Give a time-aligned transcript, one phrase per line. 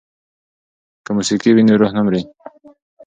[1.03, 2.21] که موسیقي وي نو روح نه مري.